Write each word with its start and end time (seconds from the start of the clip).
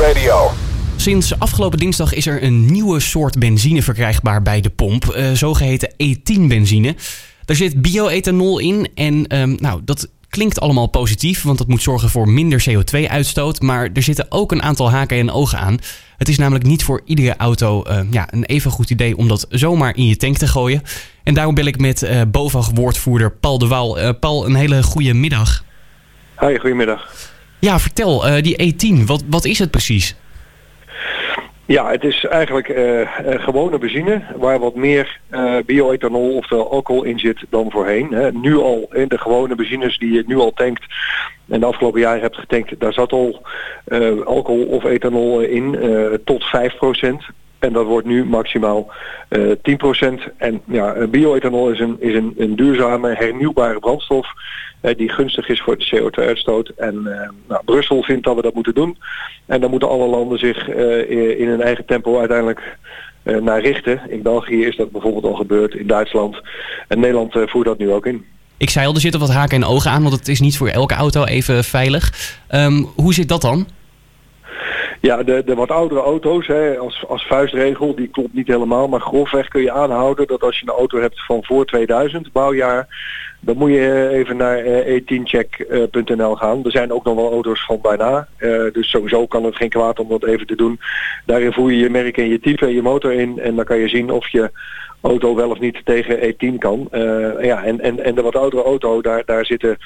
Radio. 0.00 0.50
Sinds 0.96 1.38
afgelopen 1.38 1.78
dinsdag 1.78 2.12
is 2.12 2.26
er 2.26 2.42
een 2.42 2.66
nieuwe 2.66 3.00
soort 3.00 3.38
benzine 3.38 3.82
verkrijgbaar 3.82 4.42
bij 4.42 4.60
de 4.60 4.70
pomp. 4.70 5.04
Uh, 5.04 5.30
zogeheten 5.32 5.90
E10 5.92 6.40
benzine. 6.48 6.94
Daar 7.44 7.56
zit 7.56 7.82
bioethanol 7.82 8.58
in 8.58 8.88
en 8.94 9.38
um, 9.40 9.56
nou, 9.60 9.80
dat 9.84 10.08
klinkt 10.28 10.60
allemaal 10.60 10.86
positief, 10.86 11.42
want 11.42 11.58
dat 11.58 11.66
moet 11.66 11.82
zorgen 11.82 12.10
voor 12.10 12.28
minder 12.28 12.64
CO2-uitstoot. 12.70 13.60
Maar 13.60 13.90
er 13.94 14.02
zitten 14.02 14.26
ook 14.28 14.52
een 14.52 14.62
aantal 14.62 14.90
haken 14.90 15.18
en 15.18 15.30
ogen 15.30 15.58
aan. 15.58 15.78
Het 16.16 16.28
is 16.28 16.38
namelijk 16.38 16.64
niet 16.64 16.84
voor 16.84 17.00
iedere 17.04 17.36
auto 17.36 17.84
uh, 17.88 18.00
ja, 18.10 18.28
een 18.30 18.44
even 18.44 18.70
goed 18.70 18.90
idee 18.90 19.16
om 19.16 19.28
dat 19.28 19.46
zomaar 19.50 19.96
in 19.96 20.06
je 20.06 20.16
tank 20.16 20.36
te 20.36 20.46
gooien. 20.46 20.82
En 21.22 21.34
daarom 21.34 21.54
bel 21.54 21.64
ik 21.64 21.78
met 21.78 22.02
uh, 22.02 22.20
BOVAG-woordvoerder 22.28 23.32
Paul 23.32 23.58
de 23.58 23.66
Waal. 23.66 24.00
Uh, 24.00 24.10
Paul, 24.20 24.46
een 24.46 24.54
hele 24.54 24.82
goede 24.82 25.14
middag. 25.14 25.64
Hoi, 26.34 26.58
goedemiddag. 26.58 27.34
Ja, 27.58 27.78
vertel, 27.78 28.42
die 28.42 28.74
E10, 28.74 29.04
wat, 29.06 29.24
wat 29.28 29.44
is 29.44 29.58
het 29.58 29.70
precies? 29.70 30.16
Ja, 31.64 31.90
het 31.90 32.04
is 32.04 32.24
eigenlijk 32.24 32.68
uh, 32.68 33.08
gewone 33.24 33.78
benzine 33.78 34.22
waar 34.36 34.58
wat 34.58 34.74
meer 34.74 35.20
bioethanol, 35.66 36.36
oftewel 36.36 36.70
alcohol 36.70 37.02
in 37.02 37.18
zit 37.18 37.44
dan 37.50 37.70
voorheen. 37.70 38.12
Hè. 38.12 38.32
Nu 38.32 38.56
al 38.56 38.88
in 38.92 39.08
de 39.08 39.18
gewone 39.18 39.54
benzines 39.54 39.98
die 39.98 40.12
je 40.12 40.24
nu 40.26 40.36
al 40.36 40.52
tankt 40.52 40.84
en 41.48 41.60
de 41.60 41.66
afgelopen 41.66 42.00
jaren 42.00 42.20
hebt 42.20 42.36
getankt, 42.36 42.80
daar 42.80 42.92
zat 42.92 43.12
al 43.12 43.42
alcohol 44.24 44.64
of 44.64 44.84
ethanol 44.84 45.40
in 45.40 45.78
tot 46.24 46.44
5%. 46.44 47.45
En 47.58 47.72
dat 47.72 47.86
wordt 47.86 48.06
nu 48.06 48.24
maximaal 48.24 48.92
uh, 49.28 49.50
10%. 49.50 50.36
En 50.36 50.60
ja, 50.64 51.06
bioethanol 51.06 51.70
is, 51.70 51.80
een, 51.80 51.96
is 51.98 52.14
een, 52.14 52.56
duurzame, 52.56 53.14
hernieuwbare 53.14 53.78
brandstof 53.78 54.28
die 54.96 55.08
gunstig 55.08 55.48
is 55.48 55.60
voor 55.60 55.78
de 55.78 55.96
CO2-uitstoot. 55.96 56.68
En 56.76 57.02
nou, 57.48 57.62
Brussel 57.64 58.02
vindt 58.02 58.24
dat 58.24 58.36
we 58.36 58.42
dat 58.42 58.54
moeten 58.54 58.74
doen. 58.74 58.98
En 59.46 59.60
dan 59.60 59.70
moeten 59.70 59.88
alle 59.88 60.06
landen 60.06 60.38
zich 60.38 60.68
in 61.38 61.48
hun 61.48 61.60
eigen 61.60 61.84
tempo 61.84 62.18
uiteindelijk 62.18 62.76
naar 63.22 63.60
richten. 63.60 64.00
In 64.08 64.22
België 64.22 64.64
is 64.64 64.76
dat 64.76 64.90
bijvoorbeeld 64.90 65.24
al 65.24 65.34
gebeurd, 65.34 65.74
in 65.74 65.86
Duitsland. 65.86 66.40
En 66.88 67.00
Nederland 67.00 67.32
voert 67.32 67.66
dat 67.66 67.78
nu 67.78 67.92
ook 67.92 68.06
in. 68.06 68.24
Ik 68.58 68.70
zei 68.70 68.86
al, 68.86 68.94
er 68.94 69.00
zitten 69.00 69.20
wat 69.20 69.32
haken 69.32 69.56
en 69.56 69.68
ogen 69.68 69.90
aan, 69.90 70.02
want 70.02 70.14
het 70.14 70.28
is 70.28 70.40
niet 70.40 70.56
voor 70.56 70.68
elke 70.68 70.94
auto 70.94 71.24
even 71.24 71.64
veilig. 71.64 72.12
Um, 72.50 72.88
hoe 72.94 73.14
zit 73.14 73.28
dat 73.28 73.40
dan? 73.40 73.66
Ja, 75.06 75.22
de, 75.22 75.42
de 75.44 75.54
wat 75.54 75.70
oudere 75.70 76.00
auto's, 76.00 76.46
hè, 76.46 76.78
als, 76.78 77.04
als 77.08 77.26
vuistregel, 77.26 77.94
die 77.94 78.08
klopt 78.08 78.34
niet 78.34 78.46
helemaal. 78.46 78.88
Maar 78.88 79.00
grofweg 79.00 79.48
kun 79.48 79.62
je 79.62 79.72
aanhouden 79.72 80.26
dat 80.26 80.42
als 80.42 80.58
je 80.58 80.66
een 80.66 80.74
auto 80.74 81.00
hebt 81.00 81.24
van 81.24 81.44
voor 81.44 81.64
2000, 81.64 82.32
bouwjaar, 82.32 82.86
dan 83.40 83.56
moet 83.56 83.70
je 83.70 84.08
even 84.08 84.36
naar 84.36 84.62
e10check.nl 84.64 86.34
gaan. 86.34 86.64
Er 86.64 86.70
zijn 86.70 86.92
ook 86.92 87.04
nog 87.04 87.14
wel 87.14 87.30
auto's 87.30 87.64
van 87.64 87.78
bijna. 87.82 88.28
Uh, 88.38 88.72
dus 88.72 88.90
sowieso 88.90 89.26
kan 89.26 89.44
het 89.44 89.56
geen 89.56 89.68
kwaad 89.68 89.98
om 89.98 90.08
dat 90.08 90.24
even 90.24 90.46
te 90.46 90.56
doen. 90.56 90.80
Daarin 91.26 91.52
voer 91.52 91.72
je 91.72 91.78
je 91.78 91.90
merk 91.90 92.16
en 92.16 92.28
je 92.28 92.40
type 92.40 92.66
en 92.66 92.74
je 92.74 92.82
motor 92.82 93.12
in. 93.12 93.38
En 93.38 93.56
dan 93.56 93.64
kan 93.64 93.78
je 93.78 93.88
zien 93.88 94.10
of 94.10 94.28
je 94.28 94.50
auto 95.00 95.34
wel 95.34 95.50
of 95.50 95.60
niet 95.60 95.80
tegen 95.84 96.18
E10 96.18 96.58
kan. 96.58 96.88
Ja, 97.40 97.64
en, 97.64 97.80
en, 97.80 98.04
en 98.04 98.14
de 98.14 98.22
wat 98.22 98.36
oudere 98.36 98.62
auto, 98.62 99.02
daar, 99.02 99.22
daar 99.24 99.46
zitten 99.46 99.76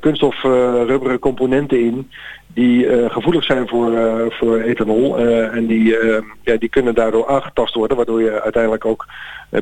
kunststof 0.00 0.42
rubberen 0.86 1.18
componenten 1.18 1.80
in 1.80 2.10
die 2.54 2.86
uh, 2.86 3.10
gevoelig 3.10 3.44
zijn 3.44 3.68
voor, 3.68 3.92
uh, 3.92 4.14
voor 4.28 4.60
ethanol. 4.60 5.20
Uh, 5.20 5.54
en 5.54 5.66
die, 5.66 5.96
ja, 6.42 6.56
die 6.56 6.68
kunnen 6.68 6.94
daardoor 6.94 7.28
aangetast 7.28 7.74
worden, 7.74 7.96
waardoor 7.96 8.22
je 8.22 8.42
uiteindelijk 8.42 8.84
ook 8.84 9.06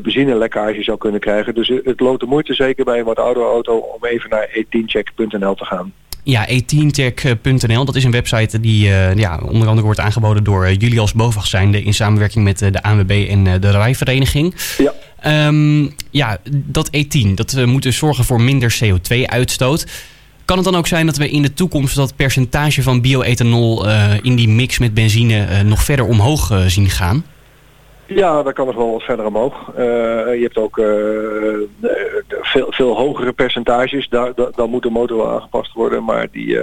benzinelekkage 0.03 0.83
zou 0.83 0.99
kunnen 0.99 1.21
krijgen. 1.21 1.55
Dus 1.55 1.73
het 1.85 2.01
loont 2.01 2.21
de 2.21 2.27
moeite 2.27 2.55
zeker 2.55 2.85
bij 2.85 2.99
een 2.99 3.05
wat 3.05 3.19
oudere 3.19 3.47
auto 3.47 3.77
om 3.77 4.05
even 4.05 4.31
naar 4.31 4.49
e10check.nl 4.49 5.55
te 5.55 5.65
gaan. 5.65 5.93
Ja, 6.23 6.49
e10check.nl, 6.49 7.85
dat 7.85 7.97
is 7.97 8.05
een 8.05 8.11
website 8.11 8.61
die 8.61 8.87
ja, 9.15 9.41
onder 9.45 9.69
andere 9.69 9.87
wordt 9.87 10.01
aangeboden 10.01 10.45
door 10.45 10.73
jullie 10.73 11.01
als 11.01 11.13
BOVAG 11.13 11.47
zijnde 11.47 11.83
in 11.83 11.95
samenwerking 11.95 12.45
met 12.45 12.59
de 12.59 12.83
ANWB 12.83 13.27
en 13.31 13.61
de 13.61 13.71
Rijvereniging. 13.71 14.55
Ja. 14.79 14.93
Um, 15.47 15.95
ja, 16.11 16.39
dat 16.53 16.91
E10, 16.97 17.35
dat 17.35 17.67
moet 17.67 17.83
dus 17.83 17.97
zorgen 17.97 18.25
voor 18.25 18.41
minder 18.41 18.79
CO2-uitstoot. 18.85 19.87
Kan 20.45 20.57
het 20.57 20.65
dan 20.65 20.77
ook 20.77 20.87
zijn 20.87 21.07
dat 21.07 21.17
we 21.17 21.31
in 21.31 21.43
de 21.43 21.55
toekomst 21.55 21.95
dat 21.95 22.17
percentage 22.17 22.83
van 22.83 23.01
bioethanol 23.01 23.87
uh, 23.89 24.13
in 24.23 24.37
die 24.37 24.49
mix 24.49 24.79
met 24.79 24.95
benzine 24.95 25.49
uh, 25.51 25.61
nog 25.61 25.83
verder 25.85 26.07
omhoog 26.07 26.51
uh, 26.51 26.65
zien 26.67 26.91
gaan? 26.91 27.25
Ja, 28.15 28.43
daar 28.43 28.53
kan 28.53 28.67
nog 28.67 28.75
wel 28.75 28.93
wat 28.93 29.03
verder 29.03 29.27
omhoog. 29.27 29.71
Uh, 29.71 29.85
je 30.35 30.41
hebt 30.43 30.57
ook 30.57 30.79
uh, 30.79 30.87
veel, 32.29 32.67
veel 32.71 32.97
hogere 32.97 33.33
percentages. 33.33 34.09
Daar, 34.09 34.35
da, 34.35 34.51
dan 34.55 34.71
moet 34.71 34.83
de 34.83 34.91
motor 34.91 35.17
wel 35.17 35.31
aangepast 35.31 35.73
worden. 35.73 36.05
Maar 36.05 36.27
die, 36.31 36.59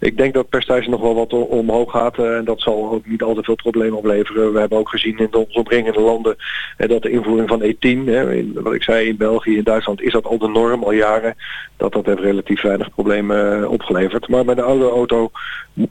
ik 0.00 0.16
denk 0.16 0.32
dat 0.32 0.42
het 0.42 0.50
percentage 0.50 0.90
nog 0.90 1.00
wel 1.00 1.14
wat 1.14 1.32
omhoog 1.32 1.90
gaat. 1.90 2.18
en 2.18 2.44
dat 2.44 2.60
zal 2.60 2.90
ook 2.92 3.06
niet 3.06 3.22
al 3.22 3.34
te 3.34 3.42
veel 3.42 3.54
problemen 3.54 3.98
opleveren. 3.98 4.52
We 4.52 4.58
hebben 4.58 4.78
ook 4.78 4.88
gezien 4.88 5.18
in 5.18 5.28
de 5.30 5.46
omringende 5.52 6.00
landen 6.00 6.36
dat 6.76 7.02
de 7.02 7.10
invoering 7.10 7.48
van 7.48 7.62
E10, 7.62 8.04
hè, 8.04 8.34
in, 8.34 8.58
wat 8.62 8.74
ik 8.74 8.82
zei 8.82 9.08
in 9.08 9.16
België, 9.16 9.56
in 9.56 9.64
Duitsland, 9.64 10.02
is 10.02 10.12
dat 10.12 10.24
al 10.24 10.38
de 10.38 10.48
norm 10.48 10.82
al 10.82 10.92
jaren. 10.92 11.36
Dat 11.76 11.92
dat 11.92 12.06
heeft 12.06 12.20
relatief 12.20 12.62
weinig 12.62 12.90
problemen 12.90 13.68
opgeleverd. 13.68 14.28
Maar 14.28 14.44
met 14.44 14.58
een 14.58 14.64
oude 14.64 14.88
auto 14.88 15.30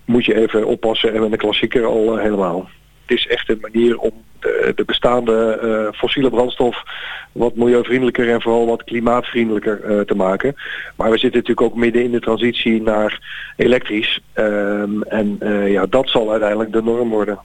moet 0.05 0.25
je 0.25 0.35
even 0.35 0.66
oppassen 0.66 1.13
en 1.13 1.22
met 1.22 1.31
een 1.31 1.38
klassieker 1.38 1.85
al 1.85 2.17
helemaal. 2.17 2.69
Het 3.05 3.17
is 3.17 3.27
echt 3.27 3.49
een 3.49 3.59
manier 3.61 3.97
om 3.97 4.11
de, 4.39 4.71
de 4.75 4.85
bestaande 4.85 5.59
uh, 5.63 5.99
fossiele 5.99 6.29
brandstof 6.29 6.83
wat 7.31 7.55
milieuvriendelijker 7.55 8.29
en 8.29 8.41
vooral 8.41 8.66
wat 8.66 8.83
klimaatvriendelijker 8.83 9.81
uh, 9.89 9.99
te 9.99 10.16
maken. 10.16 10.55
Maar 10.95 11.11
we 11.11 11.17
zitten 11.17 11.39
natuurlijk 11.39 11.67
ook 11.67 11.75
midden 11.75 12.03
in 12.03 12.11
de 12.11 12.19
transitie 12.19 12.81
naar 12.81 13.19
elektrisch. 13.55 14.19
Um, 14.35 15.03
en 15.03 15.38
uh, 15.39 15.71
ja, 15.71 15.85
dat 15.85 16.09
zal 16.09 16.31
uiteindelijk 16.31 16.71
de 16.71 16.83
norm 16.83 17.09
worden. 17.09 17.39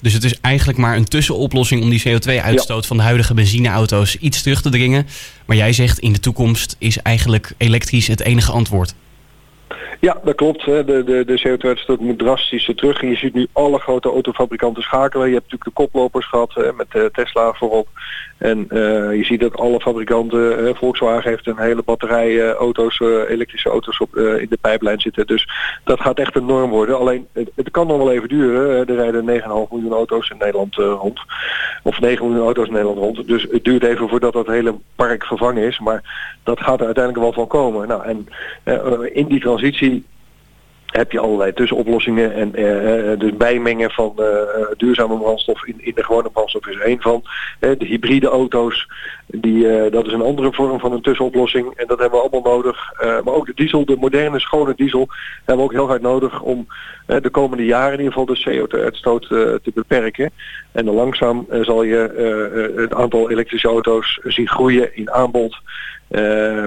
Dus 0.00 0.12
het 0.12 0.24
is 0.24 0.40
eigenlijk 0.40 0.78
maar 0.78 0.96
een 0.96 1.04
tussenoplossing 1.04 1.82
om 1.82 1.90
die 1.90 2.02
CO2-uitstoot 2.08 2.82
ja. 2.82 2.88
van 2.88 2.96
de 2.96 3.02
huidige 3.02 3.34
benzineauto's 3.34 4.16
iets 4.16 4.42
terug 4.42 4.62
te 4.62 4.70
dringen. 4.70 5.06
Maar 5.44 5.56
jij 5.56 5.72
zegt 5.72 5.98
in 5.98 6.12
de 6.12 6.20
toekomst 6.20 6.76
is 6.78 6.98
eigenlijk 7.02 7.52
elektrisch 7.56 8.06
het 8.06 8.20
enige 8.20 8.52
antwoord. 8.52 8.94
Ja, 10.00 10.20
dat 10.24 10.34
klopt. 10.34 10.64
De, 10.64 10.84
de, 10.84 11.24
de 11.24 11.48
CO2-uitstoot 11.48 12.00
moet 12.00 12.18
drastisch 12.18 12.72
terug. 12.76 13.02
En 13.02 13.08
je 13.08 13.16
ziet 13.16 13.34
nu 13.34 13.46
alle 13.52 13.78
grote 13.78 14.08
autofabrikanten 14.08 14.82
schakelen. 14.82 15.28
Je 15.28 15.34
hebt 15.34 15.44
natuurlijk 15.50 15.76
de 15.76 15.82
koplopers 15.82 16.26
gehad 16.28 16.54
hè, 16.54 16.72
met 16.72 16.86
uh, 16.92 17.04
Tesla 17.04 17.52
voorop. 17.52 17.88
En 18.38 18.58
uh, 18.58 19.16
je 19.16 19.24
ziet 19.24 19.40
dat 19.40 19.56
alle 19.56 19.80
fabrikanten, 19.80 20.76
Volkswagen 20.76 21.30
heeft 21.30 21.46
een 21.46 21.58
hele 21.58 21.82
batterij 21.82 22.52
auto's, 22.52 23.00
elektrische 23.28 23.68
auto's 23.68 23.98
op, 24.00 24.16
in 24.16 24.46
de 24.50 24.58
pijplijn 24.60 25.00
zitten. 25.00 25.26
Dus 25.26 25.48
dat 25.84 26.00
gaat 26.00 26.18
echt 26.18 26.36
een 26.36 26.46
norm 26.46 26.70
worden. 26.70 26.98
Alleen 26.98 27.26
het, 27.32 27.50
het 27.54 27.70
kan 27.70 27.86
nog 27.86 27.98
wel 27.98 28.12
even 28.12 28.28
duren. 28.28 28.86
Er 28.86 28.94
rijden 28.94 29.40
9,5 29.40 29.46
miljoen 29.70 29.92
auto's 29.92 30.30
in 30.30 30.38
Nederland 30.38 30.74
rond. 30.74 31.20
Of 31.82 32.00
9 32.00 32.26
miljoen 32.26 32.44
auto's 32.44 32.66
in 32.66 32.72
Nederland 32.72 32.98
rond. 32.98 33.26
Dus 33.28 33.46
het 33.50 33.64
duurt 33.64 33.84
even 33.84 34.08
voordat 34.08 34.32
dat 34.32 34.46
hele 34.46 34.74
park 34.96 35.24
vervangen 35.24 35.62
is. 35.62 35.78
Maar 35.78 36.38
dat 36.42 36.60
gaat 36.60 36.80
er 36.80 36.86
uiteindelijk 36.86 37.24
wel 37.24 37.32
van 37.32 37.46
komen. 37.46 37.88
Nou, 37.88 38.04
en 38.04 38.28
in 39.12 39.26
die 39.26 39.40
transitie 39.40 40.04
heb 40.90 41.12
je 41.12 41.18
allerlei 41.18 41.52
tussenoplossingen 41.52 42.34
en 42.34 42.60
uh, 42.60 43.18
dus 43.18 43.36
bijmengen 43.36 43.90
van 43.90 44.14
uh, 44.18 44.26
duurzame 44.76 45.18
brandstof 45.18 45.66
in, 45.66 45.74
in 45.78 45.92
de 45.94 46.04
gewone 46.04 46.30
brandstof 46.30 46.66
is 46.66 46.78
één 46.78 47.00
van. 47.00 47.22
De 47.60 47.76
hybride 47.78 48.26
auto's, 48.26 48.88
die, 49.30 49.90
dat 49.90 50.06
is 50.06 50.12
een 50.12 50.22
andere 50.22 50.52
vorm 50.52 50.80
van 50.80 50.92
een 50.92 51.02
tussenoplossing 51.02 51.74
en 51.76 51.86
dat 51.86 51.98
hebben 51.98 52.20
we 52.20 52.28
allemaal 52.28 52.52
nodig. 52.54 52.92
maar 53.00 53.34
ook 53.34 53.46
de 53.46 53.52
diesel, 53.54 53.84
de 53.84 53.96
moderne 53.96 54.40
schone 54.40 54.74
diesel, 54.76 55.08
hebben 55.36 55.56
we 55.56 55.62
ook 55.62 55.72
heel 55.72 55.86
hard 55.86 56.02
nodig 56.02 56.40
om 56.40 56.66
de 57.06 57.30
komende 57.30 57.64
jaren 57.64 57.98
in 57.98 58.04
ieder 58.04 58.12
geval 58.12 58.34
de 58.34 58.66
CO2-uitstoot 58.68 59.26
te 59.28 59.70
beperken. 59.74 60.30
En 60.72 60.84
dan 60.84 60.94
langzaam 60.94 61.46
zal 61.60 61.82
je 61.82 62.72
het 62.76 62.94
aantal 62.94 63.30
elektrische 63.30 63.68
auto's 63.68 64.20
zien 64.22 64.48
groeien 64.48 64.96
in 64.96 65.10
aanbod. 65.10 65.56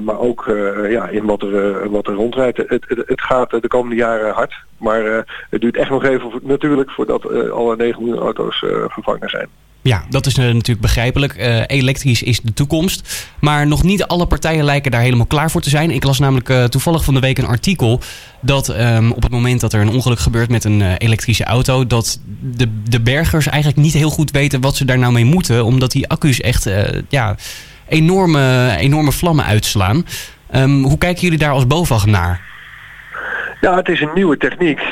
Maar 0.01 0.19
ook 0.19 0.45
ja, 0.89 1.07
in 1.07 1.25
wat 1.25 1.41
er, 1.41 1.89
wat 1.89 2.07
er 2.07 2.13
rondrijdt. 2.13 2.57
Het, 2.57 2.69
het, 2.69 3.03
het, 3.05 3.21
gaat 3.21 3.61
de 3.61 3.67
komende 3.67 3.95
jaren 3.95 4.33
hard. 4.33 4.53
Maar 4.77 5.25
het 5.49 5.61
duurt 5.61 5.77
echt 5.77 5.89
nog 5.89 6.03
even 6.03 6.31
natuurlijk 6.41 6.91
voordat 6.91 7.51
alle 7.51 7.75
9 7.75 8.03
miljoen 8.03 8.23
auto's 8.23 8.57
vervangen 8.87 9.29
zijn. 9.29 9.47
Ja, 9.83 10.05
dat 10.09 10.25
is 10.25 10.35
natuurlijk 10.35 10.81
begrijpelijk. 10.81 11.35
elektrisch 11.67 12.23
is 12.23 12.39
de 12.39 12.53
toekomst. 12.53 13.27
Maar 13.39 13.67
nog 13.67 13.83
niet 13.83 14.03
alle 14.03 14.25
partijen 14.25 14.63
lijken 14.63 14.91
daar 14.91 15.01
helemaal 15.01 15.25
klaar 15.25 15.51
voor 15.51 15.61
te 15.61 15.69
zijn. 15.69 15.91
Ik 15.91 16.03
las 16.03 16.19
namelijk 16.19 16.71
toevallig 16.71 17.03
van 17.03 17.13
de 17.13 17.19
week 17.19 17.37
een 17.37 17.45
artikel 17.45 17.99
dat 18.41 18.79
um, 18.79 19.11
op 19.11 19.23
het 19.23 19.31
moment 19.31 19.61
dat 19.61 19.73
er 19.73 19.81
een 19.81 19.89
ongeluk 19.89 20.19
gebeurt 20.19 20.49
met 20.49 20.63
een 20.63 20.81
elektrische 20.97 21.43
auto, 21.43 21.87
dat 21.87 22.19
de, 22.41 22.69
de 22.89 23.01
bergers 23.01 23.47
eigenlijk 23.47 23.81
niet 23.81 23.93
heel 23.93 24.09
goed 24.09 24.31
weten 24.31 24.61
wat 24.61 24.75
ze 24.75 24.85
daar 24.85 24.99
nou 24.99 25.13
mee 25.13 25.25
moeten. 25.25 25.65
Omdat 25.65 25.91
die 25.91 26.07
accu's 26.07 26.41
echt 26.41 26.69
ja, 27.09 27.35
enorme, 27.87 28.75
enorme 28.79 29.11
vlammen 29.11 29.45
uitslaan. 29.45 30.05
Um, 30.55 30.83
hoe 30.83 30.97
kijken 30.97 31.21
jullie 31.21 31.37
daar 31.37 31.51
als 31.51 31.67
BOVAG 31.67 32.05
naar? 32.05 32.52
Ja, 33.63 33.75
het 33.75 33.89
is 33.89 34.01
een 34.01 34.11
nieuwe 34.13 34.37
techniek. 34.37 34.91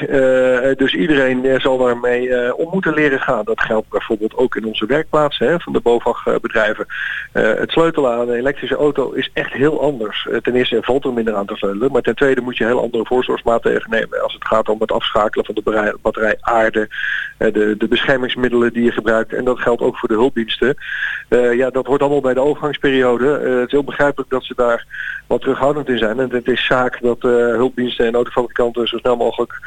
dus 0.77 0.93
iedereen 0.93 1.61
zal 1.61 1.77
daarmee 1.77 2.55
om 2.55 2.69
moeten 2.71 2.93
leren 2.93 3.19
gaan. 3.19 3.45
Dat 3.45 3.61
geldt 3.61 3.89
bijvoorbeeld 3.89 4.35
ook 4.35 4.55
in 4.55 4.65
onze 4.65 4.85
werkplaatsen 4.85 5.47
hè, 5.47 5.59
van 5.59 5.73
de 5.73 5.79
BOVAG-bedrijven. 5.79 6.85
het 7.31 7.71
sleutelen 7.71 8.11
aan 8.11 8.29
een 8.29 8.35
elektrische 8.35 8.75
auto 8.75 9.11
is 9.11 9.29
echt 9.33 9.53
heel 9.53 9.81
anders. 9.81 10.27
ten 10.41 10.55
eerste 10.55 10.77
valt 10.81 11.05
er 11.05 11.13
minder 11.13 11.35
aan 11.35 11.45
te 11.45 11.55
sleutelen. 11.55 11.91
Maar 11.91 12.01
ten 12.01 12.15
tweede 12.15 12.41
moet 12.41 12.57
je 12.57 12.65
heel 12.65 12.81
andere 12.81 13.05
voorzorgsmaatregelen 13.05 13.99
nemen. 13.99 14.23
Als 14.23 14.33
het 14.33 14.47
gaat 14.47 14.69
om 14.69 14.81
het 14.81 14.91
afschakelen 14.91 15.45
van 15.45 15.55
de 15.55 15.97
batterij 16.01 16.37
aarde. 16.41 16.89
de, 17.37 17.75
de 17.77 17.87
beschermingsmiddelen 17.87 18.73
die 18.73 18.83
je 18.83 18.91
gebruikt. 18.91 19.33
En 19.33 19.43
dat 19.43 19.59
geldt 19.59 19.81
ook 19.81 19.97
voor 19.97 20.09
de 20.09 20.15
hulpdiensten. 20.15 20.75
ja, 21.29 21.69
dat 21.69 21.85
hoort 21.85 22.01
allemaal 22.01 22.21
bij 22.21 22.33
de 22.33 22.39
overgangsperiode. 22.39 23.27
het 23.27 23.65
is 23.65 23.71
heel 23.71 23.83
begrijpelijk 23.83 24.29
dat 24.29 24.43
ze 24.43 24.53
daar 24.55 24.85
wat 25.27 25.41
terughoudend 25.41 25.89
in 25.89 25.97
zijn. 25.97 26.19
En 26.19 26.29
het 26.29 26.47
is 26.47 26.65
zaak 26.65 27.01
dat 27.01 27.21
hulpdiensten 27.21 28.05
en 28.05 28.13
autofabrikanten 28.13 28.59
zo 28.73 28.97
snel 28.97 29.15
mogelijk 29.15 29.59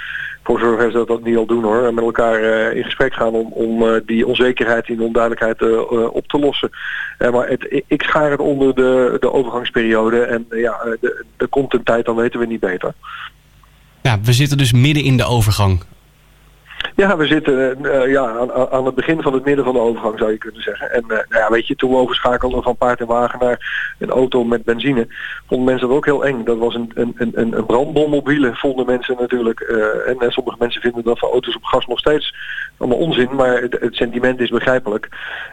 voor 0.43 0.59
ze 0.59 0.91
dat 0.93 1.09
ook 1.09 1.25
niet 1.25 1.37
al 1.37 1.47
doen 1.47 1.63
hoor. 1.63 1.87
En 1.87 1.95
met 1.95 2.05
elkaar 2.05 2.41
uh, 2.43 2.77
in 2.77 2.85
gesprek 2.85 3.15
gaan 3.15 3.33
om, 3.33 3.53
om 3.53 3.83
uh, 3.83 4.01
die 4.07 4.27
onzekerheid, 4.27 4.87
die 4.87 5.03
onduidelijkheid 5.03 5.61
uh, 5.61 6.15
op 6.15 6.27
te 6.27 6.39
lossen. 6.39 6.71
maar 7.19 7.49
het, 7.49 7.83
ik 7.87 8.03
schaar 8.03 8.31
het 8.31 8.41
onder 8.41 8.75
de, 8.75 9.17
de 9.21 9.33
overgangsperiode. 9.33 10.21
En 10.21 10.47
ja, 10.51 10.87
er 11.37 11.49
komt 11.49 11.75
een 11.75 11.83
tijd, 11.83 12.05
dan 12.05 12.17
weten 12.17 12.41
we 12.41 12.47
niet 12.47 12.61
beter. 12.61 12.95
Ja, 14.03 14.21
we 14.21 14.33
zitten 14.33 14.59
dus 14.59 14.73
midden 14.73 15.05
in 15.05 15.17
de 15.17 15.25
overgang. 15.25 15.83
Ja, 16.97 17.17
we 17.17 17.27
zitten 17.27 17.79
uh, 17.83 18.11
ja, 18.11 18.29
aan, 18.39 18.53
aan, 18.53 18.87
het 18.87 18.95
begin 18.95 19.23
van 19.23 19.33
het 19.33 19.45
midden 19.45 19.65
van 19.65 19.75
de 19.75 19.81
overgang 19.81 20.19
zou 20.19 20.31
je 20.31 20.39
kunnen 20.39 20.63
zeggen. 20.63 20.93
En 20.93 21.03
uh, 21.03 21.09
nou 21.09 21.25
ja, 21.29 21.51
weet 21.51 21.67
je, 21.67 21.77
toen 21.77 21.91
we 21.91 21.97
overschakelden 21.97 22.63
van 22.63 22.77
paard 22.77 23.01
en 23.01 23.07
wagen 23.07 23.39
naar 23.39 23.95
een 23.99 24.11
auto 24.11 24.45
met 24.45 24.65
benzine, 24.65 25.07
vonden 25.47 25.67
mensen 25.67 25.89
dat 25.89 25.97
ook 25.97 26.05
heel 26.05 26.25
eng. 26.25 26.45
Dat 26.45 26.59
was 26.59 26.75
een, 26.75 26.91
een, 26.95 27.15
een, 27.17 27.57
een 27.57 27.67
brandbom 27.67 28.15
op 28.15 28.27
wielen, 28.27 28.57
vonden 28.57 28.87
mensen 28.87 29.17
natuurlijk. 29.19 29.61
Uh, 29.71 30.23
en 30.23 30.33
sommige 30.33 30.57
mensen 30.59 30.81
vinden 30.81 31.05
dat 31.05 31.19
van 31.19 31.31
auto's 31.31 31.57
op 31.57 31.65
gas 31.65 31.87
nog 31.87 31.99
steeds 31.99 32.35
allemaal 32.79 32.99
onzin, 32.99 33.29
maar 33.33 33.61
het, 33.61 33.77
het 33.81 33.95
sentiment 33.95 34.41
is 34.41 34.51
begrijpelijk. 34.51 35.09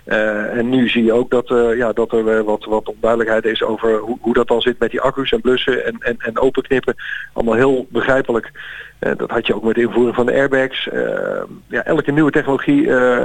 en 0.05 0.69
nu 0.69 0.89
zie 0.89 1.03
je 1.03 1.13
ook 1.13 1.31
dat, 1.31 1.47
ja, 1.75 1.93
dat 1.93 2.11
er 2.11 2.43
wat, 2.43 2.65
wat 2.65 2.89
onduidelijkheid 2.89 3.45
is 3.45 3.63
over 3.63 3.97
hoe, 3.97 4.17
hoe 4.21 4.33
dat 4.33 4.47
dan 4.47 4.61
zit 4.61 4.79
met 4.79 4.91
die 4.91 5.01
accu's 5.01 5.31
en 5.31 5.41
blussen 5.41 5.85
en, 5.85 5.95
en, 5.99 6.15
en 6.17 6.39
openknippen. 6.39 6.95
Allemaal 7.33 7.55
heel 7.55 7.85
begrijpelijk. 7.89 8.51
Dat 8.99 9.29
had 9.29 9.47
je 9.47 9.55
ook 9.55 9.63
met 9.63 9.75
de 9.75 9.81
invoering 9.81 10.15
van 10.15 10.25
de 10.25 10.31
airbags. 10.31 10.89
Uh, 11.31 11.41
ja, 11.67 11.83
elke 11.83 12.11
nieuwe 12.11 12.31
technologie 12.31 12.81
uh, 12.81 13.17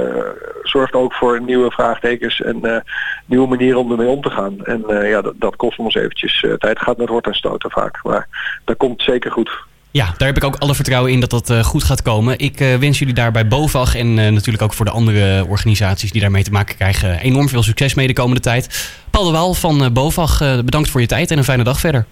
zorgt 0.63 0.93
ook 0.93 1.13
voor 1.13 1.41
nieuwe 1.41 1.71
vraagtekens 1.71 2.41
en 2.41 2.83
nieuwe 3.25 3.47
manieren 3.47 3.79
om 3.79 3.91
ermee 3.91 4.07
om 4.07 4.21
te 4.21 4.29
gaan. 4.29 4.65
En 4.65 4.83
ja, 4.87 5.21
dat, 5.21 5.33
dat, 5.37 5.55
kost 5.55 5.79
ons 5.79 5.95
eventjes 5.95 6.45
tijd. 6.57 6.79
gaat 6.79 6.97
met 6.97 7.09
hort 7.09 7.25
en 7.25 7.33
stoten 7.33 7.71
vaak. 7.71 7.99
Maar 8.03 8.27
dat 8.65 8.77
komt 8.77 9.01
zeker 9.01 9.31
goed. 9.31 9.65
Ja, 9.91 10.13
daar 10.17 10.27
heb 10.27 10.37
ik 10.37 10.43
ook 10.43 10.55
alle 10.55 10.75
vertrouwen 10.75 11.11
in 11.11 11.19
dat 11.19 11.29
dat 11.29 11.65
goed 11.65 11.83
gaat 11.83 12.01
komen. 12.01 12.39
Ik 12.39 12.57
wens 12.79 12.99
jullie 12.99 13.13
daar 13.13 13.31
bij 13.31 13.47
BOVAG 13.47 13.95
en 13.95 14.13
natuurlijk 14.13 14.61
ook 14.61 14.73
voor 14.73 14.85
de 14.85 14.91
andere 14.91 15.45
organisaties 15.49 16.11
die 16.11 16.21
daarmee 16.21 16.43
te 16.43 16.51
maken 16.51 16.75
krijgen 16.75 17.19
enorm 17.19 17.49
veel 17.49 17.63
succes 17.63 17.93
mee 17.93 18.07
de 18.07 18.13
komende 18.13 18.41
tijd. 18.41 18.93
Paul 19.09 19.25
de 19.25 19.31
Waal 19.31 19.53
van 19.53 19.93
BOVAG, 19.93 20.39
bedankt 20.39 20.89
voor 20.89 21.01
je 21.01 21.07
tijd 21.07 21.31
en 21.31 21.37
een 21.37 21.43
fijne 21.43 21.63
dag 21.63 21.79
verder. 21.79 22.05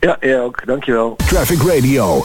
Ja, 0.00 0.16
ja 0.20 0.38
ook. 0.38 0.66
Dankjewel. 0.66 1.16
Traffic 1.16 1.62
Radio. 1.62 2.24